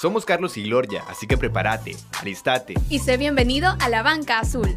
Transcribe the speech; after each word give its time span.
Somos 0.00 0.24
Carlos 0.24 0.56
y 0.56 0.62
Gloria, 0.62 1.04
así 1.08 1.26
que 1.26 1.36
prepárate, 1.36 1.94
alistate. 2.22 2.72
Y 2.88 3.00
sé 3.00 3.18
bienvenido 3.18 3.76
a 3.80 3.90
la 3.90 4.02
banca 4.02 4.38
azul. 4.38 4.74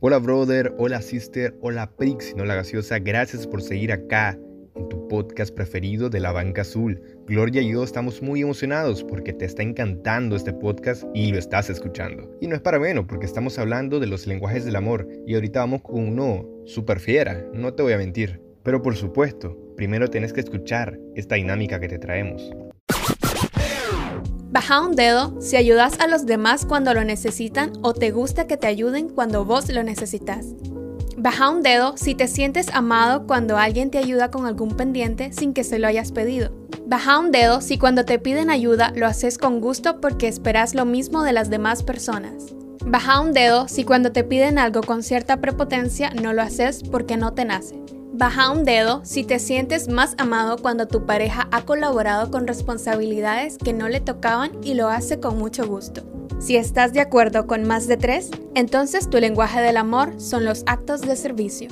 Hola 0.00 0.18
brother, 0.18 0.74
hola 0.78 1.00
sister, 1.00 1.56
hola 1.60 1.92
Prix, 1.92 2.34
no 2.34 2.44
la 2.44 2.56
gaseosa, 2.56 2.98
gracias 2.98 3.46
por 3.46 3.62
seguir 3.62 3.92
acá 3.92 4.36
en 4.74 4.88
tu 4.88 5.06
podcast 5.06 5.54
preferido 5.54 6.10
de 6.10 6.18
la 6.18 6.32
banca 6.32 6.62
azul. 6.62 7.00
Gloria 7.28 7.62
y 7.62 7.70
yo 7.70 7.84
estamos 7.84 8.20
muy 8.20 8.42
emocionados 8.42 9.04
porque 9.04 9.32
te 9.32 9.44
está 9.44 9.62
encantando 9.62 10.34
este 10.34 10.52
podcast 10.52 11.04
y 11.14 11.30
lo 11.30 11.38
estás 11.38 11.70
escuchando. 11.70 12.28
Y 12.40 12.48
no 12.48 12.56
es 12.56 12.62
para 12.62 12.80
menos 12.80 13.04
porque 13.06 13.26
estamos 13.26 13.60
hablando 13.60 14.00
de 14.00 14.08
los 14.08 14.26
lenguajes 14.26 14.64
del 14.64 14.74
amor 14.74 15.06
y 15.24 15.36
ahorita 15.36 15.60
vamos 15.60 15.82
con 15.82 16.00
uno 16.00 16.48
super 16.64 16.98
fiera, 16.98 17.46
no 17.52 17.74
te 17.74 17.84
voy 17.84 17.92
a 17.92 17.98
mentir. 17.98 18.45
Pero 18.66 18.82
por 18.82 18.96
supuesto, 18.96 19.56
primero 19.76 20.08
tienes 20.08 20.32
que 20.32 20.40
escuchar 20.40 20.98
esta 21.14 21.36
dinámica 21.36 21.78
que 21.78 21.86
te 21.86 22.00
traemos. 22.00 22.50
Baja 24.50 24.80
un 24.80 24.96
dedo 24.96 25.40
si 25.40 25.54
ayudas 25.54 26.00
a 26.00 26.08
los 26.08 26.26
demás 26.26 26.66
cuando 26.66 26.92
lo 26.92 27.04
necesitan 27.04 27.70
o 27.82 27.94
te 27.94 28.10
gusta 28.10 28.48
que 28.48 28.56
te 28.56 28.66
ayuden 28.66 29.08
cuando 29.08 29.44
vos 29.44 29.72
lo 29.72 29.84
necesitas. 29.84 30.46
Baja 31.16 31.48
un 31.48 31.62
dedo 31.62 31.96
si 31.96 32.16
te 32.16 32.26
sientes 32.26 32.68
amado 32.70 33.28
cuando 33.28 33.56
alguien 33.56 33.92
te 33.92 33.98
ayuda 33.98 34.32
con 34.32 34.46
algún 34.46 34.76
pendiente 34.76 35.32
sin 35.32 35.54
que 35.54 35.62
se 35.62 35.78
lo 35.78 35.86
hayas 35.86 36.10
pedido. 36.10 36.50
Baja 36.86 37.20
un 37.20 37.30
dedo 37.30 37.60
si 37.60 37.78
cuando 37.78 38.04
te 38.04 38.18
piden 38.18 38.50
ayuda 38.50 38.92
lo 38.96 39.06
haces 39.06 39.38
con 39.38 39.60
gusto 39.60 40.00
porque 40.00 40.26
esperas 40.26 40.74
lo 40.74 40.84
mismo 40.84 41.22
de 41.22 41.32
las 41.32 41.50
demás 41.50 41.84
personas. 41.84 42.52
Baja 42.84 43.20
un 43.20 43.32
dedo 43.32 43.68
si 43.68 43.84
cuando 43.84 44.10
te 44.10 44.24
piden 44.24 44.58
algo 44.58 44.80
con 44.80 45.04
cierta 45.04 45.40
prepotencia 45.40 46.10
no 46.10 46.32
lo 46.32 46.42
haces 46.42 46.82
porque 46.82 47.16
no 47.16 47.32
te 47.32 47.44
nace. 47.44 47.86
Baja 48.18 48.50
un 48.50 48.64
dedo 48.64 49.02
si 49.04 49.24
te 49.24 49.38
sientes 49.38 49.88
más 49.88 50.14
amado 50.16 50.56
cuando 50.56 50.88
tu 50.88 51.04
pareja 51.04 51.48
ha 51.50 51.66
colaborado 51.66 52.30
con 52.30 52.46
responsabilidades 52.46 53.58
que 53.58 53.74
no 53.74 53.90
le 53.90 54.00
tocaban 54.00 54.52
y 54.62 54.72
lo 54.72 54.88
hace 54.88 55.20
con 55.20 55.36
mucho 55.36 55.66
gusto. 55.66 56.02
Si 56.38 56.56
estás 56.56 56.94
de 56.94 57.00
acuerdo 57.00 57.46
con 57.46 57.64
más 57.64 57.86
de 57.88 57.98
tres, 57.98 58.30
entonces 58.54 59.10
tu 59.10 59.18
lenguaje 59.18 59.60
del 59.60 59.76
amor 59.76 60.14
son 60.18 60.46
los 60.46 60.62
actos 60.64 61.02
de 61.02 61.14
servicio. 61.14 61.68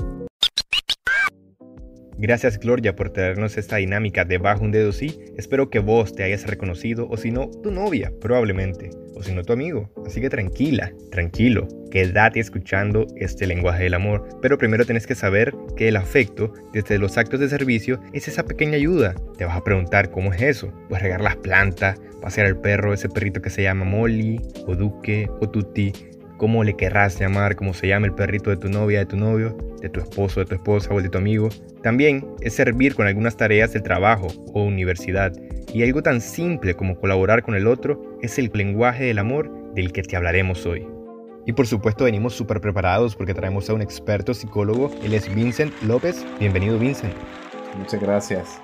Gracias 2.17 2.61
Gloria 2.61 2.95
por 2.95 3.11
traernos 3.11 3.57
esta 3.57 3.77
dinámica 3.77 4.25
de 4.25 4.39
bajo 4.39 4.65
un 4.65 4.71
dedo 4.71 4.93
sí. 4.93 5.21
Espero 5.37 5.69
que 5.69 5.81
vos 5.81 6.15
te 6.15 6.23
hayas 6.23 6.47
reconocido 6.47 7.09
o 7.11 7.17
si 7.17 7.33
no, 7.33 7.51
tu 7.63 7.73
novia 7.73 8.13
probablemente, 8.21 8.91
o 9.15 9.23
si 9.23 9.33
no 9.33 9.43
tu 9.43 9.53
amigo. 9.53 9.91
Así 10.07 10.21
que 10.21 10.31
tranquila, 10.31 10.93
tranquilo, 11.11 11.67
quédate 11.91 12.39
escuchando 12.39 13.07
este 13.17 13.47
lenguaje 13.49 13.85
del 13.85 13.95
amor. 13.95 14.29
Pero 14.41 14.59
primero 14.59 14.85
tienes 14.85 15.07
que 15.07 15.17
saber 15.17 15.53
que 15.77 15.89
el 15.89 15.97
afecto, 15.97 16.53
desde 16.73 16.99
los 16.99 17.19
actos 17.19 17.41
de 17.41 17.49
servicio, 17.49 18.01
es 18.13 18.29
esa 18.29 18.45
pequeña 18.45 18.77
ayuda. 18.77 19.15
Te 19.37 19.45
vas 19.45 19.57
a 19.57 19.65
preguntar 19.65 20.11
cómo 20.11 20.33
es 20.33 20.41
eso. 20.41 20.73
Pues 20.89 21.03
regar 21.03 21.21
las 21.21 21.37
plantas, 21.37 22.01
pasear 22.23 22.47
al 22.47 22.61
perro, 22.61 22.95
ese 22.95 23.09
perrito 23.09 23.43
que 23.43 23.51
se 23.51 23.63
llama 23.63 23.85
Molly, 23.85 24.41
o 24.67 24.77
Duque, 24.77 25.29
o 25.41 25.51
Tutti 25.51 25.93
cómo 26.37 26.65
le 26.65 26.75
querrás 26.75 27.19
llamar, 27.19 27.57
cómo 27.57 27.75
se 27.75 27.89
llama 27.89 28.07
el 28.07 28.15
perrito 28.15 28.51
de 28.51 28.57
tu 28.57 28.69
novia, 28.69 29.01
de 29.01 29.07
tu 29.07 29.17
novio, 29.17 29.57
de 29.81 29.89
tu 29.89 30.01
esposo, 30.01 30.41
de 30.41 30.47
tu 30.47 30.55
esposa 30.55 30.93
o 30.93 31.01
de 31.01 31.09
tu 31.09 31.19
amigo. 31.19 31.49
También 31.83 32.27
es 32.41 32.55
servir 32.55 32.95
con 32.95 33.07
algunas 33.07 33.37
tareas 33.37 33.73
del 33.73 33.83
trabajo 33.83 34.29
o 34.53 34.63
universidad. 34.63 35.33
Y 35.73 35.83
algo 35.83 36.03
tan 36.03 36.21
simple 36.21 36.75
como 36.75 36.99
colaborar 36.99 37.43
con 37.43 37.55
el 37.55 37.67
otro 37.67 38.19
es 38.23 38.39
el 38.39 38.51
lenguaje 38.55 39.05
del 39.05 39.19
amor 39.19 39.51
del 39.75 39.93
que 39.93 40.03
te 40.03 40.17
hablaremos 40.17 40.67
hoy. 40.67 40.87
Y 41.47 41.53
por 41.53 41.67
supuesto 41.67 42.05
venimos 42.05 42.35
súper 42.35 42.61
preparados 42.61 43.17
porque 43.17 43.35
traemos 43.35 43.69
a 43.69 43.75
un 43.75 43.83
experto 43.83 44.33
psicólogo, 44.33 44.91
él 45.03 45.13
es 45.13 45.33
Vincent 45.35 45.73
López. 45.83 46.25
Bienvenido 46.41 46.79
Vincent. 46.79 47.13
Muchas 47.79 48.01
gracias. 48.01 48.61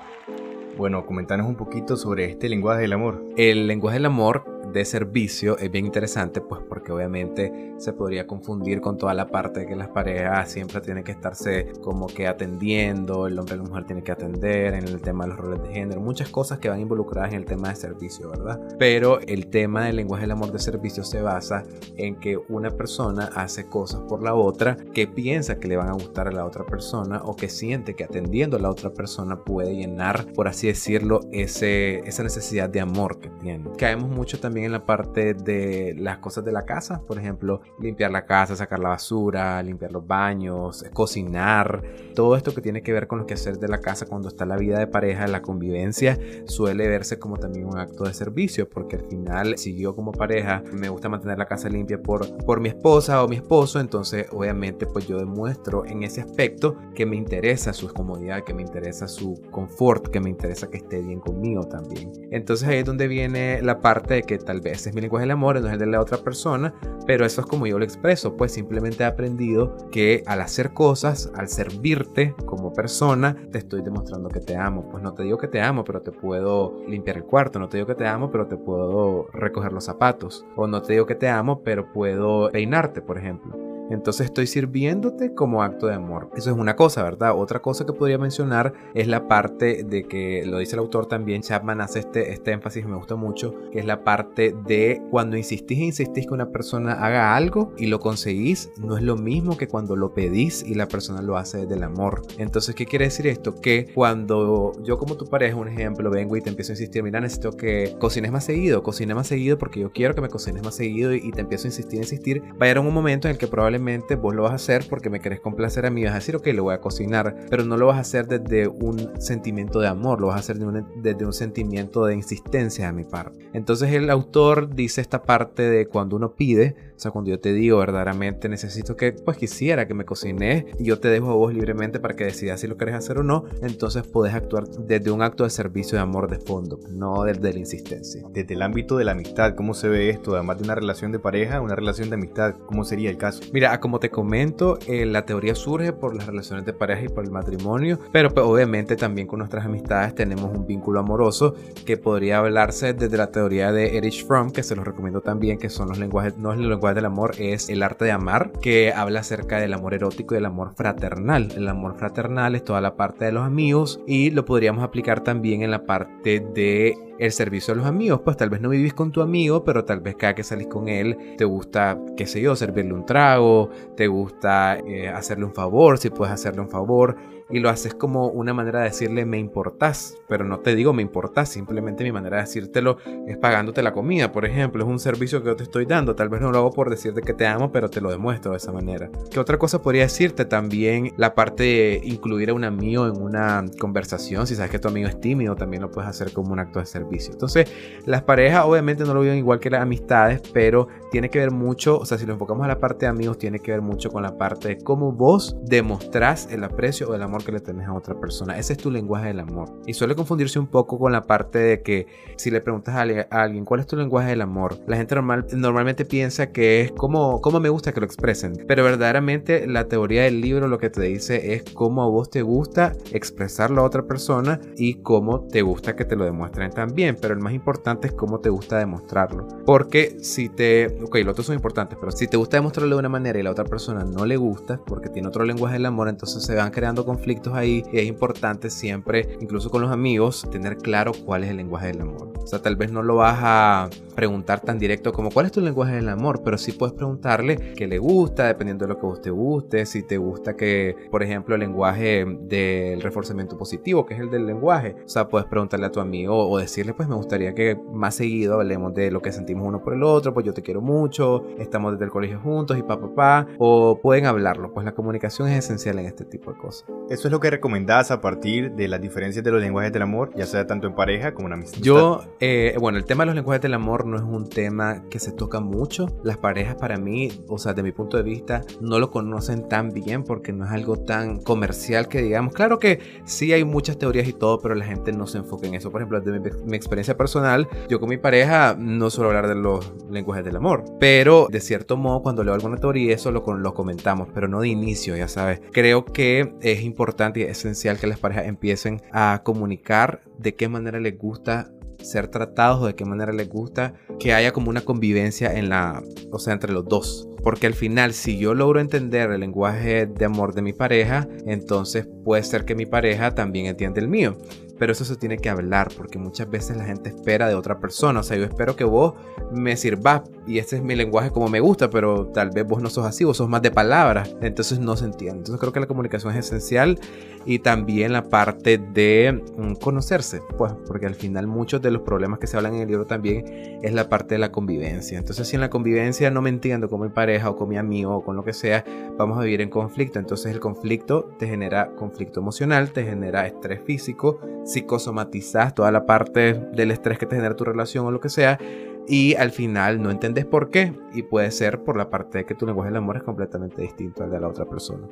Bueno, 0.77 1.05
comentanos 1.05 1.47
un 1.47 1.55
poquito 1.55 1.95
sobre 1.95 2.25
este 2.25 2.49
lenguaje 2.49 2.81
del 2.81 2.93
amor. 2.93 3.23
El 3.37 3.67
lenguaje 3.67 3.97
del 3.97 4.05
amor 4.07 4.45
de 4.71 4.83
servicio 4.85 5.57
es 5.59 5.69
bien 5.69 5.85
interesante, 5.85 6.41
pues 6.41 6.61
porque 6.67 6.80
obviamente 6.89 7.75
se 7.77 7.93
podría 7.93 8.27
confundir 8.27 8.81
con 8.81 8.97
toda 8.97 9.13
la 9.13 9.27
parte 9.27 9.61
de 9.61 9.65
que 9.65 9.75
las 9.75 9.89
parejas 9.89 10.51
siempre 10.51 10.81
tienen 10.81 11.03
que 11.03 11.11
estarse 11.11 11.73
como 11.81 12.07
que 12.07 12.27
atendiendo, 12.27 13.27
el 13.27 13.37
hombre 13.37 13.55
y 13.55 13.57
la 13.57 13.63
mujer 13.63 13.85
tienen 13.85 14.03
que 14.03 14.11
atender 14.11 14.73
en 14.73 14.87
el 14.87 15.01
tema 15.01 15.25
de 15.25 15.31
los 15.31 15.39
roles 15.39 15.61
de 15.63 15.73
género, 15.73 16.01
muchas 16.01 16.29
cosas 16.29 16.59
que 16.59 16.69
van 16.69 16.79
involucradas 16.79 17.31
en 17.31 17.39
el 17.39 17.45
tema 17.45 17.69
de 17.69 17.75
servicio, 17.75 18.29
¿verdad? 18.29 18.59
Pero 18.77 19.19
el 19.19 19.47
tema 19.47 19.85
del 19.85 19.97
lenguaje 19.97 20.23
del 20.23 20.31
amor 20.31 20.51
de 20.51 20.59
servicio 20.59 21.03
se 21.03 21.21
basa 21.21 21.63
en 21.97 22.15
que 22.15 22.39
una 22.49 22.71
persona 22.71 23.29
hace 23.35 23.67
cosas 23.67 24.01
por 24.07 24.23
la 24.23 24.33
otra 24.33 24.77
que 24.93 25.07
piensa 25.07 25.59
que 25.59 25.67
le 25.67 25.77
van 25.77 25.89
a 25.89 25.93
gustar 25.93 26.27
a 26.27 26.31
la 26.31 26.45
otra 26.45 26.65
persona 26.65 27.21
o 27.23 27.35
que 27.35 27.49
siente 27.49 27.95
que 27.95 28.03
atendiendo 28.03 28.57
a 28.57 28.59
la 28.59 28.69
otra 28.69 28.91
persona 28.91 29.43
puede 29.43 29.75
llenar, 29.75 30.31
por 30.33 30.47
así 30.47 30.67
decirlo, 30.67 31.21
ese, 31.31 31.99
esa 31.99 32.23
necesidad 32.23 32.69
de 32.69 32.79
amor 32.81 33.19
que 33.19 33.29
tiene. 33.41 33.69
Caemos 33.77 34.09
mucho 34.09 34.39
también 34.39 34.67
en 34.67 34.71
la 34.71 34.85
parte 34.85 35.33
de 35.33 35.95
las 35.97 36.19
cosas 36.19 36.45
de 36.45 36.51
la 36.51 36.65
casa, 36.71 37.01
por 37.05 37.19
ejemplo, 37.19 37.61
limpiar 37.79 38.11
la 38.11 38.25
casa, 38.25 38.55
sacar 38.55 38.79
la 38.79 38.89
basura, 38.89 39.61
limpiar 39.61 39.91
los 39.91 40.07
baños, 40.07 40.85
cocinar, 40.93 41.83
todo 42.15 42.37
esto 42.37 42.53
que 42.53 42.61
tiene 42.61 42.81
que 42.81 42.93
ver 42.93 43.07
con 43.07 43.19
lo 43.19 43.25
que 43.25 43.33
hacer 43.33 43.57
de 43.57 43.67
la 43.67 43.81
casa 43.81 44.05
cuando 44.05 44.29
está 44.29 44.45
la 44.45 44.55
vida 44.55 44.79
de 44.79 44.87
pareja, 44.87 45.27
la 45.27 45.41
convivencia, 45.41 46.17
suele 46.45 46.87
verse 46.87 47.19
como 47.19 47.35
también 47.37 47.65
un 47.65 47.77
acto 47.77 48.05
de 48.05 48.13
servicio, 48.13 48.69
porque 48.69 48.95
al 48.95 49.03
final, 49.03 49.57
si 49.57 49.77
yo 49.77 49.93
como 49.95 50.13
pareja 50.13 50.63
me 50.71 50.87
gusta 50.87 51.09
mantener 51.09 51.37
la 51.37 51.45
casa 51.45 51.67
limpia 51.67 52.01
por, 52.01 52.25
por 52.45 52.61
mi 52.61 52.69
esposa 52.69 53.21
o 53.21 53.27
mi 53.27 53.35
esposo, 53.35 53.81
entonces 53.81 54.27
obviamente 54.31 54.85
pues 54.85 55.07
yo 55.07 55.17
demuestro 55.17 55.85
en 55.85 56.03
ese 56.03 56.21
aspecto 56.21 56.77
que 56.95 57.05
me 57.05 57.17
interesa 57.17 57.73
su 57.73 57.89
comodidad, 57.89 58.45
que 58.45 58.53
me 58.53 58.61
interesa 58.61 59.09
su 59.09 59.41
confort, 59.51 60.07
que 60.07 60.21
me 60.21 60.29
interesa 60.29 60.69
que 60.69 60.77
esté 60.77 61.01
bien 61.01 61.19
conmigo 61.19 61.63
también. 61.63 62.11
Entonces 62.31 62.67
ahí 62.67 62.77
es 62.77 62.85
donde 62.85 63.09
viene 63.09 63.61
la 63.61 63.81
parte 63.81 64.13
de 64.13 64.23
que 64.23 64.37
tal 64.37 64.61
vez 64.61 64.87
es 64.87 64.95
mi 64.95 65.01
lenguaje 65.01 65.23
del 65.23 65.31
amor, 65.31 65.59
no 65.59 65.67
es 65.67 65.73
el 65.73 65.79
de 65.79 65.85
la 65.85 65.99
otra 65.99 66.17
persona, 66.17 66.60
pero 67.05 67.25
eso 67.25 67.41
es 67.41 67.47
como 67.47 67.67
yo 67.67 67.77
lo 67.79 67.85
expreso, 67.85 68.37
pues 68.37 68.53
simplemente 68.53 69.03
he 69.03 69.07
aprendido 69.07 69.75
que 69.91 70.23
al 70.25 70.41
hacer 70.41 70.73
cosas, 70.73 71.31
al 71.35 71.47
servirte 71.47 72.35
como 72.45 72.73
persona, 72.73 73.35
te 73.51 73.57
estoy 73.57 73.81
demostrando 73.81 74.29
que 74.29 74.39
te 74.39 74.55
amo. 74.55 74.89
Pues 74.89 75.03
no 75.03 75.13
te 75.13 75.23
digo 75.23 75.37
que 75.37 75.47
te 75.47 75.61
amo, 75.61 75.83
pero 75.83 76.01
te 76.01 76.11
puedo 76.11 76.81
limpiar 76.87 77.17
el 77.17 77.23
cuarto, 77.23 77.59
no 77.59 77.69
te 77.69 77.77
digo 77.77 77.87
que 77.87 77.95
te 77.95 78.07
amo, 78.07 78.31
pero 78.31 78.47
te 78.47 78.57
puedo 78.57 79.27
recoger 79.33 79.73
los 79.73 79.85
zapatos, 79.85 80.45
o 80.55 80.67
no 80.67 80.81
te 80.81 80.93
digo 80.93 81.05
que 81.05 81.15
te 81.15 81.29
amo, 81.29 81.61
pero 81.63 81.91
puedo 81.91 82.49
peinarte, 82.51 83.01
por 83.01 83.17
ejemplo. 83.17 83.70
Entonces 83.91 84.25
estoy 84.25 84.47
sirviéndote 84.47 85.33
como 85.33 85.63
acto 85.63 85.87
de 85.87 85.95
amor. 85.95 86.29
Eso 86.35 86.51
es 86.51 86.57
una 86.57 86.75
cosa, 86.75 87.03
¿verdad? 87.03 87.37
Otra 87.37 87.61
cosa 87.61 87.85
que 87.85 87.93
podría 87.93 88.17
mencionar 88.17 88.73
es 88.93 89.07
la 89.07 89.27
parte 89.27 89.83
de 89.83 90.03
que, 90.03 90.43
lo 90.45 90.59
dice 90.59 90.75
el 90.75 90.79
autor 90.79 91.07
también, 91.07 91.41
Chapman 91.41 91.81
hace 91.81 91.99
este, 91.99 92.31
este 92.31 92.51
énfasis, 92.51 92.85
me 92.85 92.95
gusta 92.95 93.15
mucho, 93.15 93.53
que 93.71 93.79
es 93.79 93.85
la 93.85 94.03
parte 94.03 94.55
de 94.65 95.01
cuando 95.11 95.35
insistís 95.37 95.79
e 95.79 95.83
insistís 95.83 96.27
que 96.27 96.33
una 96.33 96.51
persona 96.51 96.93
haga 96.93 97.35
algo 97.35 97.73
y 97.77 97.87
lo 97.87 97.99
conseguís, 97.99 98.71
no 98.77 98.97
es 98.97 99.03
lo 99.03 99.17
mismo 99.17 99.57
que 99.57 99.67
cuando 99.67 99.95
lo 99.95 100.13
pedís 100.13 100.63
y 100.63 100.75
la 100.75 100.87
persona 100.87 101.21
lo 101.21 101.37
hace 101.37 101.65
del 101.65 101.83
amor. 101.83 102.21
Entonces, 102.37 102.75
¿qué 102.75 102.85
quiere 102.85 103.05
decir 103.05 103.27
esto? 103.27 103.55
Que 103.55 103.91
cuando 103.93 104.71
yo 104.83 104.97
como 104.97 105.17
tu 105.17 105.25
pareja, 105.25 105.57
un 105.57 105.67
ejemplo, 105.67 106.09
vengo 106.09 106.37
y 106.37 106.41
te 106.41 106.49
empiezo 106.49 106.71
a 106.71 106.73
insistir, 106.73 107.03
mira, 107.03 107.19
necesito 107.19 107.51
que 107.51 107.95
cocines 107.99 108.31
más 108.31 108.45
seguido, 108.45 108.83
cocine 108.83 109.13
más 109.13 109.27
seguido 109.27 109.57
porque 109.57 109.81
yo 109.81 109.91
quiero 109.91 110.15
que 110.15 110.21
me 110.21 110.29
cocines 110.29 110.63
más 110.63 110.75
seguido 110.75 111.13
y, 111.13 111.31
te 111.31 111.41
empiezo 111.41 111.67
a 111.67 111.69
insistir, 111.69 111.99
insistir, 111.99 112.41
va 112.61 112.69
a 112.69 112.79
un 112.79 112.93
momento 112.93 113.27
en 113.27 113.33
el 113.33 113.37
que 113.37 113.47
probablemente 113.47 113.80
vos 114.15 114.35
lo 114.35 114.43
vas 114.43 114.51
a 114.51 114.55
hacer 114.55 114.85
porque 114.89 115.09
me 115.09 115.19
querés 115.19 115.39
complacer 115.39 115.85
a 115.85 115.89
mí, 115.89 116.03
vas 116.03 116.13
a 116.13 116.15
decir, 116.15 116.35
ok, 116.35 116.47
lo 116.47 116.63
voy 116.63 116.73
a 116.73 116.81
cocinar, 116.81 117.35
pero 117.49 117.63
no 117.63 117.77
lo 117.77 117.87
vas 117.87 117.97
a 117.97 118.01
hacer 118.01 118.27
desde 118.27 118.67
un 118.67 119.21
sentimiento 119.21 119.79
de 119.79 119.87
amor, 119.87 120.21
lo 120.21 120.27
vas 120.27 120.37
a 120.37 120.39
hacer 120.39 120.57
desde 120.57 121.25
un 121.25 121.33
sentimiento 121.33 122.05
de 122.05 122.15
insistencia 122.15 122.87
a 122.87 122.91
mi 122.91 123.03
parte. 123.03 123.49
Entonces 123.53 123.91
el 123.93 124.09
autor 124.09 124.73
dice 124.73 125.01
esta 125.01 125.23
parte 125.23 125.63
de 125.63 125.87
cuando 125.87 126.15
uno 126.15 126.35
pide, 126.35 126.75
o 126.95 126.99
sea, 126.99 127.11
cuando 127.11 127.31
yo 127.31 127.39
te 127.39 127.53
digo 127.53 127.79
verdaderamente 127.79 128.47
necesito 128.47 128.95
que, 128.95 129.11
pues 129.11 129.37
quisiera 129.37 129.87
que 129.87 129.93
me 129.93 130.05
cocines 130.05 130.65
yo 130.79 130.99
te 130.99 131.09
dejo 131.09 131.31
a 131.31 131.35
vos 131.35 131.53
libremente 131.53 131.99
para 131.99 132.15
que 132.15 132.25
decidas 132.25 132.59
si 132.59 132.67
lo 132.67 132.77
querés 132.77 132.95
hacer 132.95 133.17
o 133.17 133.23
no, 133.23 133.45
entonces 133.61 134.03
puedes 134.07 134.33
actuar 134.33 134.67
desde 134.67 135.11
un 135.11 135.21
acto 135.21 135.43
de 135.43 135.49
servicio 135.49 135.97
de 135.97 136.03
amor 136.03 136.29
de 136.29 136.39
fondo, 136.39 136.79
no 136.89 137.23
desde 137.23 137.53
la 137.53 137.59
insistencia. 137.59 138.23
Desde 138.31 138.53
el 138.53 138.61
ámbito 138.61 138.97
de 138.97 139.05
la 139.05 139.11
amistad, 139.13 139.55
¿cómo 139.55 139.73
se 139.73 139.89
ve 139.89 140.09
esto? 140.09 140.35
Además 140.35 140.57
de 140.57 140.63
una 140.63 140.75
relación 140.75 141.11
de 141.11 141.19
pareja, 141.19 141.61
una 141.61 141.75
relación 141.75 142.09
de 142.09 142.15
amistad, 142.15 142.55
¿cómo 142.65 142.83
sería 142.83 143.09
el 143.09 143.17
caso? 143.17 143.41
Mira, 143.53 143.60
como 143.79 143.99
te 143.99 144.09
comento, 144.09 144.79
eh, 144.87 145.05
la 145.05 145.25
teoría 145.25 145.55
surge 145.55 145.93
por 145.93 146.15
las 146.15 146.25
relaciones 146.25 146.65
de 146.65 146.73
pareja 146.73 147.05
y 147.05 147.09
por 147.09 147.23
el 147.23 147.31
matrimonio, 147.31 147.99
pero 148.11 148.29
pues, 148.33 148.45
obviamente 148.45 148.95
también 148.95 149.27
con 149.27 149.39
nuestras 149.39 149.65
amistades 149.65 150.15
tenemos 150.15 150.55
un 150.55 150.65
vínculo 150.65 150.99
amoroso 150.99 151.55
que 151.85 151.97
podría 151.97 152.39
hablarse 152.39 152.93
desde 152.93 153.17
la 153.17 153.31
teoría 153.31 153.71
de 153.71 153.97
Erich 153.97 154.25
Fromm, 154.25 154.51
que 154.51 154.63
se 154.63 154.75
los 154.75 154.85
recomiendo 154.85 155.21
también, 155.21 155.57
que 155.57 155.69
son 155.69 155.89
los 155.89 155.97
lenguajes, 155.97 156.37
no 156.37 156.53
es 156.53 156.59
el 156.59 156.69
lenguaje 156.69 156.95
del 156.95 157.05
amor, 157.05 157.33
es 157.37 157.69
el 157.69 157.83
arte 157.83 158.05
de 158.05 158.11
amar, 158.11 158.51
que 158.61 158.93
habla 158.93 159.19
acerca 159.19 159.59
del 159.59 159.73
amor 159.73 159.93
erótico 159.93 160.33
y 160.33 160.37
del 160.37 160.45
amor 160.45 160.73
fraternal. 160.75 161.49
El 161.55 161.67
amor 161.67 161.95
fraternal 161.97 162.55
es 162.55 162.63
toda 162.63 162.81
la 162.81 162.95
parte 162.95 163.25
de 163.25 163.31
los 163.31 163.43
amigos 163.43 163.99
y 164.07 164.31
lo 164.31 164.45
podríamos 164.45 164.83
aplicar 164.83 165.21
también 165.21 165.61
en 165.61 165.71
la 165.71 165.85
parte 165.85 166.39
de 166.39 166.97
el 167.21 167.31
servicio 167.31 167.73
a 167.73 167.77
los 167.77 167.85
amigos. 167.85 168.21
Pues 168.23 168.35
tal 168.35 168.49
vez 168.49 168.59
no 168.61 168.69
vivís 168.69 168.95
con 168.95 169.11
tu 169.11 169.21
amigo, 169.21 169.63
pero 169.63 169.85
tal 169.85 169.99
vez 169.99 170.15
cada 170.15 170.33
que 170.33 170.43
salís 170.43 170.67
con 170.67 170.89
él 170.89 171.35
te 171.37 171.45
gusta, 171.45 171.99
qué 172.17 172.25
sé 172.25 172.41
yo, 172.41 172.55
servirle 172.55 172.93
un 172.93 173.05
trago, 173.05 173.69
te 173.95 174.07
gusta 174.07 174.79
eh, 174.79 175.07
hacerle 175.07 175.45
un 175.45 175.53
favor, 175.53 175.99
si 175.99 176.09
puedes 176.09 176.33
hacerle 176.33 176.61
un 176.61 176.69
favor. 176.69 177.15
Y 177.51 177.59
lo 177.59 177.69
haces 177.69 177.93
como 177.93 178.27
una 178.27 178.53
manera 178.53 178.79
de 178.79 178.85
decirle 178.85 179.25
me 179.25 179.37
importás, 179.37 180.17
pero 180.27 180.45
no 180.45 180.59
te 180.59 180.75
digo 180.75 180.93
me 180.93 181.01
importás, 181.01 181.49
simplemente 181.49 182.03
mi 182.03 182.11
manera 182.11 182.37
de 182.37 182.43
decírtelo 182.43 182.97
es 183.27 183.37
pagándote 183.37 183.81
la 183.83 183.93
comida, 183.93 184.31
por 184.31 184.45
ejemplo, 184.45 184.83
es 184.83 184.89
un 184.89 184.99
servicio 184.99 185.41
que 185.41 185.47
yo 185.47 185.55
te 185.55 185.63
estoy 185.63 185.85
dando, 185.85 186.15
tal 186.15 186.29
vez 186.29 186.41
no 186.41 186.51
lo 186.51 186.59
hago 186.59 186.71
por 186.71 186.89
decirte 186.89 187.21
que 187.21 187.33
te 187.33 187.45
amo, 187.45 187.71
pero 187.71 187.89
te 187.89 188.01
lo 188.01 188.09
demuestro 188.09 188.51
de 188.51 188.57
esa 188.57 188.71
manera. 188.71 189.09
¿Qué 189.29 189.39
otra 189.39 189.57
cosa 189.57 189.81
podría 189.81 190.03
decirte? 190.03 190.45
También 190.45 191.13
la 191.17 191.35
parte 191.35 191.63
de 191.63 192.01
incluir 192.03 192.49
a 192.49 192.53
un 192.53 192.63
amigo 192.63 193.07
en 193.07 193.21
una 193.21 193.65
conversación, 193.79 194.47
si 194.47 194.55
sabes 194.55 194.71
que 194.71 194.79
tu 194.79 194.87
amigo 194.87 195.07
es 195.07 195.19
tímido, 195.19 195.55
también 195.55 195.81
lo 195.81 195.91
puedes 195.91 196.09
hacer 196.09 196.33
como 196.33 196.53
un 196.53 196.59
acto 196.59 196.79
de 196.79 196.85
servicio. 196.85 197.33
Entonces, 197.33 197.71
las 198.05 198.23
parejas 198.23 198.65
obviamente 198.65 199.03
no 199.03 199.13
lo 199.13 199.21
viven 199.21 199.37
igual 199.37 199.59
que 199.59 199.69
las 199.69 199.81
amistades, 199.81 200.41
pero 200.53 200.87
tiene 201.11 201.29
que 201.29 201.39
ver 201.39 201.51
mucho, 201.51 201.97
o 201.97 202.05
sea, 202.05 202.17
si 202.17 202.25
lo 202.25 202.33
enfocamos 202.33 202.65
a 202.65 202.67
la 202.67 202.79
parte 202.79 203.05
de 203.05 203.09
amigos, 203.09 203.37
tiene 203.37 203.59
que 203.59 203.71
ver 203.71 203.81
mucho 203.81 204.09
con 204.09 204.23
la 204.23 204.37
parte 204.37 204.69
de 204.69 204.77
cómo 204.77 205.11
vos 205.11 205.55
demostrás 205.63 206.47
el 206.51 206.63
aprecio 206.63 207.09
o 207.09 207.15
el 207.15 207.21
amor 207.21 207.40
que 207.43 207.51
le 207.51 207.59
tenés 207.59 207.87
a 207.87 207.93
otra 207.93 208.19
persona. 208.19 208.57
Ese 208.57 208.73
es 208.73 208.79
tu 208.79 208.91
lenguaje 208.91 209.27
del 209.27 209.39
amor. 209.39 209.69
Y 209.85 209.93
suele 209.93 210.15
confundirse 210.15 210.59
un 210.59 210.67
poco 210.67 210.97
con 210.99 211.11
la 211.11 211.21
parte 211.23 211.59
de 211.59 211.81
que 211.81 212.07
si 212.35 212.51
le 212.51 212.61
preguntas 212.61 212.95
a 212.95 213.01
alguien 213.29 213.65
cuál 213.65 213.79
es 213.79 213.87
tu 213.87 213.95
lenguaje 213.95 214.29
del 214.29 214.41
amor, 214.41 214.79
la 214.87 214.97
gente 214.97 215.15
normal, 215.15 215.45
normalmente 215.53 216.05
piensa 216.05 216.51
que 216.51 216.81
es 216.81 216.91
como, 216.91 217.41
cómo 217.41 217.59
me 217.59 217.69
gusta 217.69 217.93
que 217.93 217.99
lo 217.99 218.05
expresen. 218.05 218.53
Pero 218.67 218.83
verdaderamente 218.83 219.67
la 219.67 219.87
teoría 219.87 220.23
del 220.23 220.41
libro 220.41 220.67
lo 220.67 220.77
que 220.77 220.89
te 220.89 221.01
dice 221.01 221.53
es 221.53 221.63
cómo 221.73 222.03
a 222.03 222.07
vos 222.07 222.29
te 222.29 222.41
gusta 222.41 222.93
expresarlo 223.11 223.81
a 223.81 223.85
otra 223.85 224.03
persona 224.03 224.59
y 224.77 224.95
cómo 224.95 225.47
te 225.47 225.61
gusta 225.61 225.95
que 225.95 226.05
te 226.05 226.15
lo 226.15 226.25
demuestren 226.25 226.71
también. 226.71 227.17
Pero 227.19 227.33
el 227.33 227.39
más 227.39 227.53
importante 227.53 228.07
es 228.07 228.13
cómo 228.13 228.39
te 228.39 228.49
gusta 228.49 228.77
demostrarlo. 228.77 229.47
Porque 229.65 230.17
si 230.21 230.49
te... 230.49 230.87
Ok, 231.03 231.15
los 231.17 231.29
otros 231.29 231.45
son 231.47 231.55
importantes, 231.55 231.97
pero 231.99 232.11
si 232.11 232.27
te 232.27 232.37
gusta 232.37 232.57
demostrarlo 232.57 232.95
de 232.95 232.99
una 232.99 233.09
manera 233.09 233.39
y 233.39 233.43
la 233.43 233.51
otra 233.51 233.65
persona 233.65 234.03
no 234.03 234.25
le 234.25 234.37
gusta 234.37 234.79
porque 234.85 235.09
tiene 235.09 235.27
otro 235.27 235.45
lenguaje 235.45 235.73
del 235.73 235.85
amor, 235.85 236.09
entonces 236.09 236.43
se 236.43 236.55
van 236.55 236.71
creando 236.71 237.05
conflictos 237.05 237.30
ahí 237.53 237.83
y 237.91 237.99
es 237.99 238.05
importante 238.05 238.69
siempre, 238.69 239.37
incluso 239.39 239.69
con 239.69 239.81
los 239.81 239.91
amigos, 239.91 240.47
tener 240.51 240.77
claro 240.77 241.11
cuál 241.25 241.43
es 241.43 241.49
el 241.49 241.57
lenguaje 241.57 241.87
del 241.87 242.01
amor. 242.01 242.31
O 242.43 242.47
sea, 242.47 242.61
tal 242.61 242.75
vez 242.75 242.91
no 242.91 243.03
lo 243.03 243.17
vas 243.17 243.39
a 243.41 243.89
preguntar 244.15 244.61
tan 244.61 244.77
directo 244.77 245.13
como 245.13 245.29
cuál 245.29 245.45
es 245.45 245.51
tu 245.51 245.61
lenguaje 245.61 245.95
del 245.95 246.09
amor, 246.09 246.41
pero 246.43 246.57
sí 246.57 246.71
puedes 246.71 246.93
preguntarle 246.93 247.73
qué 247.75 247.87
le 247.87 247.97
gusta, 247.97 248.47
dependiendo 248.47 248.85
de 248.85 248.93
lo 248.93 248.99
que 248.99 249.05
vos 249.05 249.21
te 249.21 249.29
guste, 249.29 249.85
si 249.85 250.03
te 250.03 250.17
gusta 250.17 250.55
que, 250.55 250.95
por 251.09 251.23
ejemplo, 251.23 251.55
el 251.55 251.61
lenguaje 251.61 252.25
del 252.25 253.01
reforzamiento 253.01 253.57
positivo, 253.57 254.05
que 254.05 254.15
es 254.15 254.19
el 254.19 254.29
del 254.29 254.45
lenguaje. 254.45 254.95
O 255.05 255.09
sea, 255.09 255.27
puedes 255.27 255.47
preguntarle 255.47 255.85
a 255.85 255.91
tu 255.91 255.99
amigo 255.99 256.49
o 256.49 256.57
decirle, 256.57 256.93
pues 256.93 257.07
me 257.07 257.15
gustaría 257.15 257.53
que 257.53 257.79
más 257.93 258.15
seguido 258.15 258.55
hablemos 258.55 258.93
de 258.93 259.11
lo 259.11 259.21
que 259.21 259.31
sentimos 259.31 259.67
uno 259.67 259.81
por 259.81 259.93
el 259.93 260.03
otro, 260.03 260.33
pues 260.33 260.45
yo 260.45 260.53
te 260.53 260.61
quiero 260.61 260.81
mucho, 260.81 261.45
estamos 261.57 261.93
desde 261.93 262.05
el 262.05 262.11
colegio 262.11 262.39
juntos 262.39 262.77
y 262.77 262.83
papá, 262.83 263.01
papá, 263.01 263.47
o 263.59 263.99
pueden 264.01 264.25
hablarlo, 264.25 264.73
pues 264.73 264.85
la 264.85 264.93
comunicación 264.93 265.47
es 265.47 265.65
esencial 265.65 265.99
en 265.99 266.05
este 266.05 266.25
tipo 266.25 266.51
de 266.51 266.57
cosas. 266.57 266.85
Eso 267.21 267.27
es 267.27 267.33
lo 267.33 267.39
que 267.39 267.51
recomendás 267.51 268.09
a 268.09 268.19
partir 268.19 268.71
de 268.71 268.87
las 268.87 268.99
diferencias 268.99 269.45
de 269.45 269.51
los 269.51 269.61
lenguajes 269.61 269.93
del 269.93 270.01
amor, 270.01 270.31
ya 270.35 270.47
sea 270.47 270.65
tanto 270.65 270.87
en 270.87 270.95
pareja 270.95 271.35
como 271.35 271.49
en 271.49 271.53
amistad. 271.53 271.79
Yo, 271.79 272.23
eh, 272.39 272.75
bueno, 272.79 272.97
el 272.97 273.05
tema 273.05 273.21
de 273.21 273.27
los 273.27 273.35
lenguajes 273.35 273.61
del 273.61 273.75
amor 273.75 274.07
no 274.07 274.17
es 274.17 274.23
un 274.23 274.49
tema 274.49 275.03
que 275.07 275.19
se 275.19 275.31
toca 275.31 275.59
mucho. 275.59 276.07
Las 276.23 276.37
parejas 276.37 276.77
para 276.77 276.97
mí, 276.97 277.29
o 277.47 277.59
sea, 277.59 277.75
de 277.75 277.83
mi 277.83 277.91
punto 277.91 278.17
de 278.17 278.23
vista, 278.23 278.63
no 278.79 278.97
lo 278.97 279.11
conocen 279.11 279.69
tan 279.69 279.91
bien 279.91 280.23
porque 280.23 280.51
no 280.51 280.65
es 280.65 280.71
algo 280.71 280.97
tan 280.97 281.39
comercial 281.41 282.07
que 282.07 282.23
digamos. 282.23 282.55
Claro 282.55 282.79
que 282.79 282.97
sí 283.23 283.53
hay 283.53 283.65
muchas 283.65 283.99
teorías 283.99 284.27
y 284.27 284.33
todo, 284.33 284.59
pero 284.59 284.73
la 284.73 284.85
gente 284.85 285.11
no 285.11 285.27
se 285.27 285.37
enfoca 285.37 285.67
en 285.67 285.75
eso. 285.75 285.91
Por 285.91 286.01
ejemplo, 286.01 286.21
de 286.21 286.39
mi, 286.39 286.75
experiencia 286.75 287.17
personal, 287.17 287.69
yo 287.87 287.99
con 287.99 288.09
mi 288.09 288.17
pareja 288.17 288.75
no 288.79 289.11
suelo 289.11 289.29
hablar 289.29 289.47
de 289.47 289.53
los 289.53 289.93
lenguajes 290.09 290.43
del 290.43 290.55
amor, 290.55 290.85
pero 290.99 291.49
de 291.51 291.59
cierto 291.59 291.97
modo 291.97 292.23
cuando 292.23 292.43
leo 292.43 292.55
alguna 292.55 292.77
teoría 292.77 293.13
eso 293.13 293.29
lo, 293.29 293.43
lo 293.45 293.75
comentamos, 293.75 294.27
pero 294.33 294.47
no 294.47 294.61
de 294.61 294.69
inicio, 294.69 295.15
ya 295.15 295.27
sabes. 295.27 295.61
Creo 295.71 296.03
que 296.03 296.55
es 296.61 296.81
importante 296.81 297.00
y 297.35 297.41
esencial 297.41 297.97
que 297.97 298.07
las 298.07 298.19
parejas 298.19 298.45
empiecen 298.45 299.01
a 299.11 299.41
comunicar 299.43 300.21
de 300.37 300.55
qué 300.55 300.67
manera 300.67 300.99
les 300.99 301.17
gusta 301.17 301.71
ser 302.01 302.27
tratados 302.27 302.81
o 302.81 302.87
de 302.87 302.95
qué 302.95 303.05
manera 303.05 303.31
les 303.31 303.47
gusta 303.47 303.93
que 304.19 304.33
haya 304.33 304.51
como 304.51 304.69
una 304.69 304.81
convivencia 304.81 305.53
en 305.53 305.69
la, 305.69 306.01
o 306.31 306.39
sea, 306.39 306.53
entre 306.53 306.73
los 306.73 306.85
dos. 306.85 307.27
Porque 307.43 307.67
al 307.67 307.73
final, 307.73 308.13
si 308.13 308.37
yo 308.37 308.53
logro 308.53 308.79
entender 308.79 309.31
el 309.31 309.41
lenguaje 309.41 310.05
de 310.05 310.25
amor 310.25 310.53
de 310.53 310.61
mi 310.61 310.73
pareja, 310.73 311.27
entonces 311.45 312.07
puede 312.23 312.43
ser 312.43 312.65
que 312.65 312.75
mi 312.75 312.85
pareja 312.85 313.33
también 313.35 313.67
entienda 313.67 313.99
el 313.99 314.07
mío 314.07 314.37
pero 314.81 314.93
eso 314.93 315.05
se 315.05 315.15
tiene 315.15 315.37
que 315.37 315.47
hablar 315.47 315.89
porque 315.95 316.17
muchas 316.17 316.49
veces 316.49 316.75
la 316.75 316.85
gente 316.85 317.09
espera 317.09 317.47
de 317.47 317.53
otra 317.53 317.77
persona. 317.77 318.21
O 318.21 318.23
sea, 318.23 318.35
yo 318.35 318.45
espero 318.45 318.75
que 318.75 318.83
vos 318.83 319.13
me 319.51 319.77
sirvas 319.77 320.23
y 320.47 320.57
este 320.57 320.77
es 320.77 320.81
mi 320.81 320.95
lenguaje 320.95 321.29
como 321.29 321.49
me 321.49 321.59
gusta, 321.59 321.91
pero 321.91 322.25
tal 322.33 322.49
vez 322.49 322.65
vos 322.65 322.81
no 322.81 322.89
sos 322.89 323.05
así, 323.05 323.23
vos 323.23 323.37
sos 323.37 323.47
más 323.47 323.61
de 323.61 323.69
palabras. 323.69 324.35
Entonces 324.41 324.79
no 324.79 324.97
se 324.97 325.05
entiende. 325.05 325.37
Entonces 325.37 325.59
creo 325.59 325.71
que 325.71 325.81
la 325.81 325.85
comunicación 325.85 326.35
es 326.35 326.47
esencial 326.47 326.99
y 327.45 327.59
también 327.59 328.11
la 328.11 328.23
parte 328.23 328.79
de 328.79 329.43
mm, 329.55 329.73
conocerse, 329.73 330.41
pues, 330.57 330.73
porque 330.87 331.05
al 331.05 331.13
final 331.13 331.45
muchos 331.45 331.79
de 331.83 331.91
los 331.91 332.01
problemas 332.01 332.39
que 332.39 332.47
se 332.47 332.57
hablan 332.57 332.73
en 332.73 332.81
el 332.81 332.87
libro 332.87 333.05
también 333.05 333.79
es 333.83 333.93
la 333.93 334.09
parte 334.09 334.33
de 334.33 334.39
la 334.39 334.51
convivencia. 334.51 335.19
Entonces 335.19 335.47
si 335.47 335.57
en 335.57 335.61
la 335.61 335.69
convivencia 335.69 336.31
no 336.31 336.41
me 336.41 336.49
entiendo 336.49 336.89
con 336.89 337.01
mi 337.01 337.09
pareja 337.09 337.51
o 337.51 337.55
con 337.55 337.69
mi 337.69 337.77
amigo 337.77 338.15
o 338.15 338.23
con 338.23 338.35
lo 338.35 338.43
que 338.43 338.53
sea, 338.53 338.83
vamos 339.15 339.37
a 339.37 339.43
vivir 339.43 339.61
en 339.61 339.69
conflicto. 339.69 340.17
Entonces 340.17 340.51
el 340.51 340.59
conflicto 340.59 341.35
te 341.37 341.47
genera 341.47 341.91
conflicto 341.95 342.39
emocional, 342.39 342.91
te 342.91 343.03
genera 343.03 343.45
estrés 343.45 343.81
físico 343.85 344.39
psicosomatizas 344.71 345.75
toda 345.75 345.91
la 345.91 346.05
parte 346.05 346.53
del 346.73 346.91
estrés 346.91 347.17
que 347.17 347.25
te 347.25 347.35
genera 347.35 347.55
tu 347.55 347.63
relación 347.63 348.05
o 348.05 348.11
lo 348.11 348.19
que 348.19 348.29
sea, 348.29 348.59
y 349.07 349.35
al 349.35 349.51
final 349.51 350.01
no 350.01 350.11
entendés 350.11 350.45
por 350.45 350.69
qué, 350.69 350.93
y 351.13 351.23
puede 351.23 351.51
ser 351.51 351.83
por 351.83 351.97
la 351.97 352.09
parte 352.09 352.39
de 352.39 352.45
que 352.45 352.55
tu 352.55 352.65
lenguaje 352.65 352.89
del 352.89 352.97
amor 352.97 353.17
es 353.17 353.23
completamente 353.23 353.81
distinto 353.81 354.23
al 354.23 354.31
de 354.31 354.39
la 354.39 354.47
otra 354.47 354.65
persona. 354.65 355.07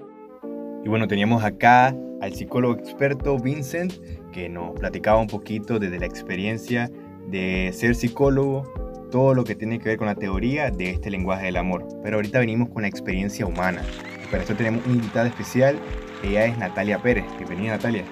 Y 0.84 0.90
bueno, 0.90 1.08
teníamos 1.08 1.44
acá 1.44 1.96
al 2.22 2.34
psicólogo 2.34 2.76
experto 2.76 3.38
Vincent, 3.38 3.94
que 4.32 4.48
nos 4.48 4.80
platicaba 4.80 5.20
un 5.20 5.28
poquito 5.28 5.80
desde 5.80 6.00
la 6.00 6.06
experiencia 6.06 6.90
de 7.28 7.72
ser 7.74 7.96
psicólogo, 7.96 8.64
todo 9.12 9.34
lo 9.34 9.44
que 9.44 9.56
tiene 9.56 9.80
que 9.80 9.90
ver 9.90 9.98
con 9.98 10.08
la 10.08 10.16
teoría 10.16 10.70
de 10.70 10.92
este 10.92 11.10
lenguaje 11.10 11.48
del 11.48 11.58
amor. 11.58 11.88
Pero 12.04 12.18
ahorita 12.18 12.40
venimos 12.40 12.70
con 12.70 12.84
la 12.84 12.88
experiencia 12.88 13.46
humana. 13.46 13.82
Para 14.30 14.44
esto 14.44 14.56
tenemos 14.56 14.86
una 14.86 14.96
invitada 14.96 15.28
especial, 15.28 15.78
ella 16.24 16.46
es 16.46 16.58
Natalia 16.58 17.02
Pérez. 17.02 17.26
Bienvenida 17.38 17.72
Natalia. 17.72 18.04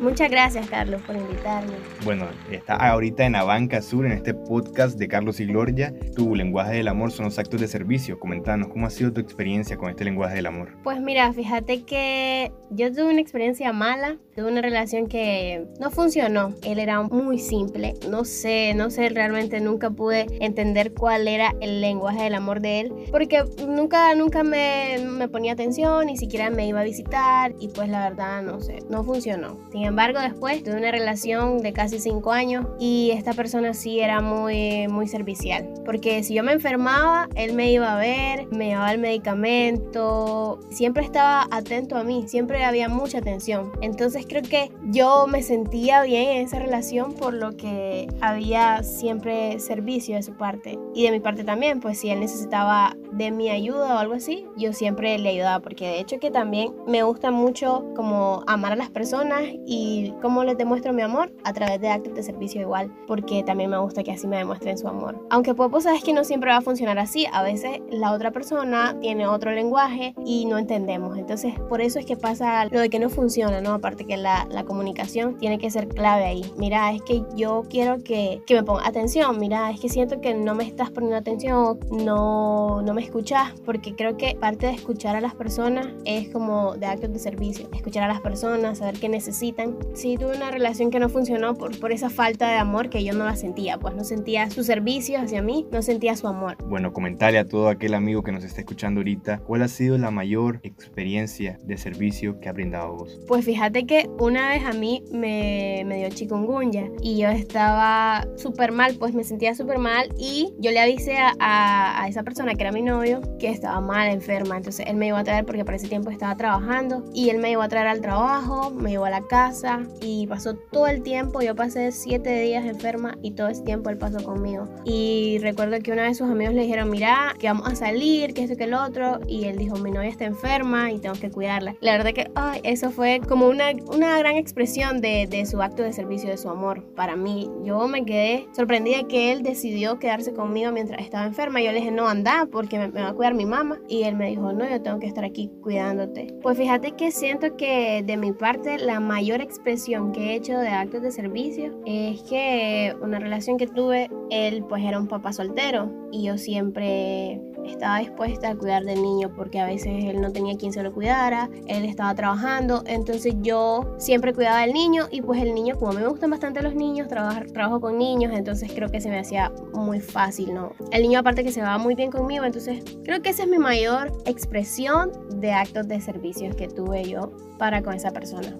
Muchas 0.00 0.30
gracias, 0.30 0.68
Carlos, 0.68 1.02
por 1.02 1.16
invitarme. 1.16 1.74
Bueno, 2.04 2.26
está 2.50 2.76
ahorita 2.76 3.26
en 3.26 3.36
Abanca 3.36 3.82
Sur, 3.82 4.06
en 4.06 4.12
este 4.12 4.32
podcast 4.32 4.98
de 4.98 5.06
Carlos 5.06 5.38
y 5.38 5.46
Gloria. 5.46 5.92
Tu 6.16 6.34
lenguaje 6.34 6.76
del 6.76 6.88
amor 6.88 7.12
son 7.12 7.26
los 7.26 7.38
actos 7.38 7.60
de 7.60 7.68
servicio. 7.68 8.18
Comentanos, 8.18 8.68
¿cómo 8.68 8.86
ha 8.86 8.90
sido 8.90 9.12
tu 9.12 9.20
experiencia 9.20 9.76
con 9.76 9.90
este 9.90 10.04
lenguaje 10.04 10.36
del 10.36 10.46
amor? 10.46 10.76
Pues 10.82 11.00
mira, 11.00 11.30
fíjate 11.32 11.82
que 11.82 12.52
yo 12.70 12.90
tuve 12.90 13.10
una 13.10 13.20
experiencia 13.20 13.72
mala, 13.72 14.16
tuve 14.34 14.50
una 14.50 14.62
relación 14.62 15.08
que 15.08 15.66
no 15.78 15.90
funcionó. 15.90 16.54
Él 16.62 16.78
era 16.78 17.02
muy 17.02 17.38
simple, 17.38 17.94
no 18.08 18.24
sé, 18.24 18.72
no 18.74 18.90
sé, 18.90 19.10
realmente 19.10 19.60
nunca 19.60 19.90
pude 19.90 20.26
entender 20.40 20.94
cuál 20.94 21.28
era 21.28 21.54
el 21.60 21.80
lenguaje 21.82 22.24
del 22.24 22.34
amor 22.34 22.60
de 22.60 22.80
él, 22.80 22.92
porque 23.10 23.44
nunca, 23.68 24.14
nunca 24.14 24.42
me, 24.42 24.96
me 25.06 25.28
ponía 25.28 25.52
atención, 25.52 26.06
ni 26.06 26.16
siquiera 26.16 26.50
me 26.50 26.66
iba 26.66 26.80
a 26.80 26.84
visitar 26.84 27.54
y 27.60 27.68
pues 27.68 27.88
la 27.88 28.08
verdad, 28.08 28.42
no 28.42 28.60
sé, 28.60 28.78
no 28.88 29.04
funcionó. 29.04 29.58
Sin 29.70 29.81
embargo, 29.84 30.20
después 30.20 30.62
tuve 30.62 30.76
una 30.76 30.90
relación 30.90 31.58
de 31.58 31.72
casi 31.72 31.98
cinco 31.98 32.32
años 32.32 32.66
y 32.78 33.10
esta 33.12 33.32
persona 33.32 33.74
sí 33.74 34.00
era 34.00 34.20
muy, 34.20 34.88
muy 34.88 35.08
servicial. 35.08 35.68
Porque 35.84 36.22
si 36.22 36.34
yo 36.34 36.42
me 36.42 36.52
enfermaba, 36.52 37.28
él 37.34 37.54
me 37.54 37.70
iba 37.72 37.92
a 37.92 37.98
ver, 37.98 38.46
me 38.50 38.68
llevaba 38.68 38.92
el 38.92 38.98
medicamento, 38.98 40.60
siempre 40.70 41.04
estaba 41.04 41.46
atento 41.50 41.96
a 41.96 42.04
mí, 42.04 42.24
siempre 42.26 42.64
había 42.64 42.88
mucha 42.88 43.18
atención. 43.18 43.72
Entonces 43.80 44.26
creo 44.28 44.42
que 44.42 44.70
yo 44.90 45.26
me 45.26 45.42
sentía 45.42 46.02
bien 46.02 46.28
en 46.30 46.46
esa 46.46 46.58
relación 46.58 47.14
por 47.14 47.34
lo 47.34 47.56
que 47.56 48.08
había 48.20 48.82
siempre 48.82 49.58
servicio 49.58 50.16
de 50.16 50.22
su 50.22 50.34
parte 50.34 50.78
y 50.94 51.04
de 51.04 51.10
mi 51.10 51.20
parte 51.20 51.44
también, 51.44 51.80
pues 51.80 51.98
si 51.98 52.10
él 52.10 52.20
necesitaba 52.20 52.96
de 53.12 53.30
mi 53.30 53.50
ayuda 53.50 53.94
o 53.94 53.98
algo 53.98 54.14
así, 54.14 54.46
yo 54.56 54.72
siempre 54.72 55.18
le 55.18 55.30
ayudaba 55.30 55.60
porque 55.60 55.86
de 55.86 56.00
hecho 56.00 56.18
que 56.18 56.30
también 56.30 56.74
me 56.86 57.02
gusta 57.02 57.30
mucho 57.30 57.84
como 57.94 58.42
amar 58.46 58.72
a 58.72 58.76
las 58.76 58.90
personas 58.90 59.42
y 59.66 60.14
cómo 60.22 60.44
les 60.44 60.56
demuestro 60.56 60.92
mi 60.92 61.02
amor 61.02 61.32
a 61.44 61.52
través 61.52 61.80
de 61.80 61.88
actos 61.88 62.14
de 62.14 62.22
servicio 62.22 62.60
igual, 62.60 62.92
porque 63.06 63.42
también 63.42 63.70
me 63.70 63.78
gusta 63.78 64.02
que 64.02 64.12
así 64.12 64.26
me 64.26 64.38
demuestren 64.38 64.78
su 64.78 64.88
amor. 64.88 65.24
Aunque 65.30 65.54
pues 65.54 65.70
vos 65.70 65.84
sabes 65.84 66.02
que 66.02 66.12
no 66.12 66.24
siempre 66.24 66.50
va 66.50 66.58
a 66.58 66.62
funcionar 66.62 66.98
así, 66.98 67.26
a 67.32 67.42
veces 67.42 67.80
la 67.90 68.12
otra 68.12 68.30
persona 68.30 68.96
tiene 69.00 69.26
otro 69.26 69.52
lenguaje 69.52 70.14
y 70.24 70.46
no 70.46 70.58
entendemos, 70.58 71.18
entonces 71.18 71.54
por 71.68 71.80
eso 71.80 71.98
es 71.98 72.06
que 72.06 72.16
pasa 72.16 72.64
lo 72.66 72.80
de 72.80 72.88
que 72.88 72.98
no 72.98 73.10
funciona, 73.10 73.60
¿no? 73.60 73.74
Aparte 73.74 74.04
que 74.04 74.16
la, 74.16 74.46
la 74.50 74.64
comunicación 74.64 75.36
tiene 75.38 75.58
que 75.58 75.70
ser 75.70 75.88
clave 75.88 76.24
ahí. 76.24 76.52
Mira, 76.56 76.92
es 76.92 77.02
que 77.02 77.22
yo 77.34 77.62
quiero 77.68 77.98
que, 78.02 78.42
que 78.46 78.54
me 78.54 78.62
ponga 78.62 78.86
atención, 78.86 79.38
mira, 79.38 79.70
es 79.70 79.80
que 79.80 79.88
siento 79.88 80.20
que 80.20 80.34
no 80.34 80.54
me 80.54 80.64
estás 80.64 80.90
poniendo 80.90 81.16
atención, 81.16 81.78
no, 81.90 82.82
no 82.82 82.94
me 82.94 83.01
me 83.02 83.06
escuchas, 83.06 83.52
porque 83.64 83.96
creo 83.96 84.16
que 84.16 84.36
parte 84.36 84.66
de 84.66 84.74
escuchar 84.74 85.16
a 85.16 85.20
las 85.20 85.34
personas 85.34 85.88
es 86.04 86.28
como 86.28 86.76
de 86.76 86.86
actos 86.86 87.12
de 87.12 87.18
servicio, 87.18 87.68
escuchar 87.72 88.04
a 88.04 88.06
las 88.06 88.20
personas, 88.20 88.78
saber 88.78 89.00
qué 89.00 89.08
necesitan. 89.08 89.76
Sí, 89.92 90.16
tuve 90.16 90.36
una 90.36 90.52
relación 90.52 90.92
que 90.92 91.00
no 91.00 91.08
funcionó 91.08 91.54
por, 91.54 91.76
por 91.80 91.90
esa 91.90 92.10
falta 92.10 92.48
de 92.48 92.58
amor 92.58 92.90
que 92.90 93.02
yo 93.02 93.12
no 93.12 93.24
la 93.24 93.34
sentía, 93.34 93.76
pues 93.78 93.96
no 93.96 94.04
sentía 94.04 94.50
su 94.50 94.62
servicio 94.62 95.18
hacia 95.18 95.42
mí, 95.42 95.66
no 95.72 95.82
sentía 95.82 96.14
su 96.14 96.28
amor. 96.28 96.56
Bueno, 96.68 96.92
comentarle 96.92 97.40
a 97.40 97.48
todo 97.48 97.68
aquel 97.68 97.94
amigo 97.94 98.22
que 98.22 98.30
nos 98.30 98.44
está 98.44 98.60
escuchando 98.60 99.00
ahorita, 99.00 99.38
¿cuál 99.38 99.62
ha 99.62 99.68
sido 99.68 99.98
la 99.98 100.12
mayor 100.12 100.60
experiencia 100.62 101.58
de 101.64 101.76
servicio 101.78 102.38
que 102.38 102.48
ha 102.48 102.52
brindado 102.52 102.98
vos? 102.98 103.20
Pues 103.26 103.44
fíjate 103.44 103.84
que 103.84 104.08
una 104.20 104.50
vez 104.50 104.64
a 104.64 104.74
mí 104.74 105.02
me, 105.10 105.82
me 105.86 105.96
dio 105.98 106.08
chikungunya 106.10 106.88
y 107.00 107.18
yo 107.18 107.28
estaba 107.30 108.28
súper 108.36 108.70
mal, 108.70 108.94
pues 108.96 109.12
me 109.12 109.24
sentía 109.24 109.56
súper 109.56 109.78
mal 109.78 110.08
y 110.16 110.52
yo 110.60 110.70
le 110.70 110.78
avisé 110.78 111.16
a, 111.16 111.32
a, 111.40 112.06
esa 112.08 112.22
persona 112.22 112.54
que 112.54 112.62
era 112.62 112.70
mi 112.70 112.82
novio 112.92 113.20
que 113.38 113.48
estaba 113.48 113.80
mal, 113.80 114.08
enferma. 114.08 114.56
Entonces 114.56 114.86
él 114.86 114.96
me 114.96 115.08
iba 115.08 115.18
a 115.18 115.24
traer 115.24 115.44
porque 115.44 115.64
para 115.64 115.76
ese 115.76 115.88
tiempo 115.88 116.10
estaba 116.10 116.36
trabajando 116.36 117.04
y 117.14 117.30
él 117.30 117.38
me 117.38 117.50
iba 117.50 117.64
a 117.64 117.68
traer 117.68 117.88
al 117.88 118.00
trabajo, 118.00 118.70
me 118.70 118.90
llevó 118.90 119.06
a 119.06 119.10
la 119.10 119.22
casa 119.22 119.80
y 120.00 120.26
pasó 120.26 120.54
todo 120.54 120.86
el 120.86 121.02
tiempo. 121.02 121.40
Yo 121.42 121.54
pasé 121.54 121.92
siete 121.92 122.40
días 122.40 122.64
enferma 122.64 123.16
y 123.22 123.32
todo 123.32 123.48
ese 123.48 123.62
tiempo 123.62 123.90
él 123.90 123.98
pasó 123.98 124.22
conmigo. 124.22 124.68
Y 124.84 125.38
recuerdo 125.40 125.78
que 125.80 125.92
una 125.92 126.02
vez 126.02 126.18
sus 126.18 126.30
amigos 126.30 126.54
le 126.54 126.62
dijeron, 126.62 126.90
mira, 126.90 127.34
que 127.38 127.46
vamos 127.48 127.66
a 127.68 127.74
salir, 127.74 128.34
que 128.34 128.44
esto, 128.44 128.56
que 128.56 128.64
el 128.64 128.74
otro. 128.74 129.20
Y 129.26 129.44
él 129.44 129.56
dijo, 129.56 129.76
mi 129.76 129.90
novia 129.90 130.10
está 130.10 130.24
enferma 130.24 130.92
y 130.92 130.98
tengo 130.98 131.14
que 131.14 131.30
cuidarla. 131.30 131.74
La 131.80 131.92
verdad 131.92 132.12
que 132.12 132.30
ay, 132.34 132.60
eso 132.64 132.90
fue 132.90 133.20
como 133.28 133.48
una, 133.48 133.72
una 133.92 134.18
gran 134.18 134.36
expresión 134.36 135.00
de, 135.00 135.26
de 135.28 135.46
su 135.46 135.62
acto 135.62 135.82
de 135.82 135.92
servicio, 135.92 136.28
de 136.28 136.36
su 136.36 136.48
amor 136.48 136.84
para 136.94 137.16
mí. 137.16 137.50
Yo 137.64 137.88
me 137.88 138.04
quedé 138.04 138.46
sorprendida 138.54 139.06
que 139.08 139.32
él 139.32 139.42
decidió 139.42 139.98
quedarse 139.98 140.32
conmigo 140.32 140.72
mientras 140.72 141.00
estaba 141.00 141.24
enferma. 141.24 141.60
Yo 141.60 141.72
le 141.72 141.78
dije, 141.78 141.90
no, 141.90 142.08
anda, 142.08 142.48
porque 142.50 142.78
me, 142.88 143.02
va 143.02 143.08
a 143.08 143.14
cuidar 143.14 143.34
mi 143.34 143.46
mamá. 143.46 143.80
Y 143.88 144.02
él 144.04 144.16
me 144.16 144.28
dijo, 144.28 144.52
no, 144.52 144.68
yo 144.68 144.80
tengo 144.82 144.98
que 144.98 145.06
estar 145.06 145.24
aquí 145.24 145.50
cuidándote. 145.62 146.34
Pues 146.42 146.56
fíjate 146.56 146.92
que 146.92 147.10
siento 147.10 147.56
que 147.56 148.02
de 148.04 148.16
mi 148.16 148.32
parte 148.32 148.78
la 148.78 149.00
mayor 149.00 149.40
expresión 149.40 150.12
que 150.12 150.30
he 150.30 150.34
hecho 150.36 150.58
de 150.58 150.68
actos 150.68 151.02
de 151.02 151.10
servicio 151.10 151.80
es 151.86 152.22
que 152.22 152.94
una 153.00 153.18
relación 153.18 153.56
que 153.58 153.66
tuve, 153.66 154.10
él 154.30 154.64
pues 154.68 154.82
era 154.84 154.98
un 154.98 155.08
papá 155.08 155.32
soltero 155.32 155.90
y 156.10 156.24
yo 156.24 156.38
siempre 156.38 157.40
estaba 157.66 157.98
dispuesta 157.98 158.50
a 158.50 158.54
cuidar 158.54 158.84
del 158.84 159.02
niño 159.02 159.30
porque 159.34 159.60
a 159.60 159.66
veces 159.66 160.04
él 160.04 160.20
no 160.20 160.32
tenía 160.32 160.56
quien 160.56 160.72
se 160.72 160.82
lo 160.82 160.92
cuidara, 160.92 161.48
él 161.66 161.84
estaba 161.84 162.14
trabajando, 162.14 162.82
entonces 162.86 163.34
yo 163.40 163.94
siempre 163.98 164.32
cuidaba 164.32 164.60
del 164.62 164.72
niño 164.72 165.08
y 165.10 165.22
pues 165.22 165.40
el 165.42 165.54
niño, 165.54 165.76
como 165.78 165.92
a 165.92 165.94
mí 165.94 166.00
me 166.00 166.08
gustan 166.08 166.30
bastante 166.30 166.62
los 166.62 166.74
niños, 166.74 167.08
trabajar, 167.08 167.46
trabajo 167.50 167.80
con 167.80 167.98
niños, 167.98 168.32
entonces 168.34 168.70
creo 168.74 168.90
que 168.90 169.00
se 169.00 169.08
me 169.08 169.18
hacía 169.18 169.52
muy 169.72 170.00
fácil, 170.00 170.54
¿no? 170.54 170.72
El 170.90 171.02
niño 171.02 171.20
aparte 171.20 171.44
que 171.44 171.52
se 171.52 171.62
va 171.62 171.78
muy 171.78 171.94
bien 171.94 172.10
conmigo, 172.10 172.44
entonces 172.44 172.82
creo 173.04 173.22
que 173.22 173.30
esa 173.30 173.44
es 173.44 173.48
mi 173.48 173.58
mayor 173.58 174.12
expresión 174.26 175.10
de 175.36 175.52
actos 175.52 175.88
de 175.88 176.00
servicios 176.00 176.54
que 176.56 176.68
tuve 176.68 177.04
yo 177.04 177.32
para 177.58 177.82
con 177.82 177.94
esa 177.94 178.10
persona. 178.10 178.56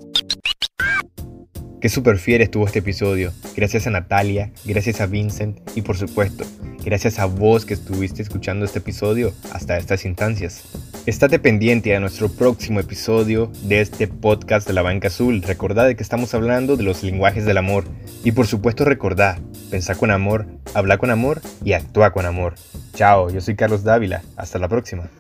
Qué 1.83 1.89
super 1.89 2.17
fiel 2.19 2.43
estuvo 2.43 2.65
este 2.65 2.79
episodio. 2.79 3.33
Gracias 3.57 3.89
a 3.89 3.91
Natalia, 3.91 4.53
gracias 4.65 5.01
a 5.01 5.07
Vincent 5.07 5.59
y 5.75 5.83
por 5.83 5.97
supuesto, 5.97 6.45
gracias 6.85 7.19
a 7.19 7.27
vos 7.27 7.65
que 7.65 7.75
estuviste 7.75 8.23
escuchando 8.23 8.65
este 8.65 8.79
episodio 8.79 9.33
hasta 9.53 9.77
estas 9.77 10.05
instancias. 10.05 10.65
Estate 11.07 11.39
pendiente 11.39 11.97
a 11.97 12.01
nuestro 12.01 12.29
próximo 12.29 12.81
episodio 12.81 13.51
de 13.63 13.81
este 13.81 14.07
podcast 14.07 14.67
de 14.67 14.73
la 14.73 14.83
Banca 14.83 15.09
Azul. 15.09 15.43
Recordad 15.43 15.95
que 15.95 16.03
estamos 16.03 16.35
hablando 16.35 16.77
de 16.77 16.85
los 16.85 17.03
lenguajes 17.03 17.45
del 17.45 17.59
amor. 17.59 17.85
Y 18.25 18.33
por 18.33 18.47
supuesto 18.47 18.85
recordad, 18.85 19.39
pensá 19.71 19.95
con 19.95 20.11
amor, 20.11 20.47
habla 20.75 20.99
con 20.99 21.11
amor 21.11 21.41
y 21.65 21.73
actúa 21.73 22.13
con 22.13 22.27
amor. 22.27 22.55
Chao, 22.95 23.31
yo 23.31 23.41
soy 23.41 23.57
Carlos 23.57 23.83
Dávila. 23.83 24.23
Hasta 24.37 24.59
la 24.59 24.69
próxima. 24.69 25.11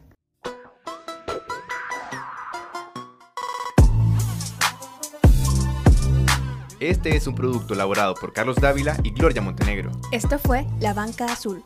Este 6.83 7.15
es 7.15 7.29
un 7.29 7.37
producto 7.37 7.75
elaborado 7.75 8.15
por 8.15 8.33
Carlos 8.33 8.57
Dávila 8.57 8.97
y 9.05 9.12
Gloria 9.12 9.41
Montenegro. 9.41 9.93
Esto 10.11 10.37
fue 10.37 10.67
La 10.81 10.93
Banca 10.93 11.27
Azul. 11.27 11.62